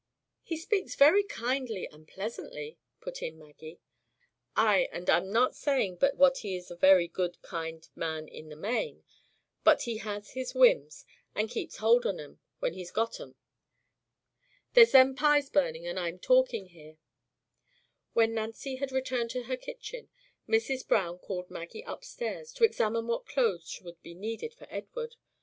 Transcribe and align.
"He 0.41 0.57
speaks 0.57 0.95
very 0.95 1.21
kindly 1.21 1.87
and 1.91 2.07
pleasantly," 2.07 2.79
put 3.01 3.21
in 3.21 3.37
Maggie. 3.37 3.79
"Ay; 4.55 4.89
and 4.91 5.07
I'm 5.11 5.31
not 5.31 5.53
saying 5.55 5.97
but 5.97 6.17
what 6.17 6.39
he 6.39 6.55
is 6.55 6.71
a 6.71 6.75
very 6.75 7.07
good, 7.07 7.39
kind 7.43 7.87
man 7.93 8.27
in 8.27 8.49
the 8.49 8.55
main. 8.55 9.03
But 9.63 9.83
he 9.83 9.97
has 9.97 10.31
his 10.31 10.55
whims, 10.55 11.05
and 11.35 11.51
keeps 11.51 11.77
hold 11.77 12.07
on 12.07 12.19
'em 12.19 12.39
when 12.57 12.73
he's 12.73 12.89
got 12.89 13.19
'em. 13.19 13.35
There's 14.73 14.93
them 14.93 15.13
pies 15.13 15.51
burning, 15.51 15.85
and 15.85 15.99
I'm 15.99 16.17
talking 16.17 16.69
here!" 16.69 16.97
When 18.13 18.33
Nancy 18.33 18.77
had 18.77 18.91
returned 18.91 19.29
to 19.29 19.43
her 19.43 19.55
kitchen, 19.55 20.09
Mrs. 20.49 20.87
Browne 20.87 21.19
called 21.19 21.51
Maggie 21.51 21.85
up 21.85 22.03
stairs, 22.03 22.53
to 22.53 22.63
examine 22.63 23.05
what 23.05 23.27
clothes 23.27 23.79
would 23.83 24.01
be 24.01 24.15
needed 24.15 24.55
for 24.55 24.65
Edward. 24.71 25.15